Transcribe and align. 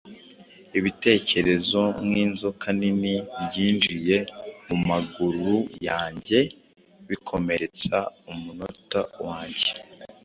ibitekerezo 0.77 1.81
nkinzoka 2.07 2.67
nini 2.79 3.13
Byinjiye 3.45 4.17
mumaguru 4.67 5.55
yanjye, 5.87 6.39
bikomeretsa 7.07 7.97
umunota 8.31 9.01
wanjye. 9.25 9.69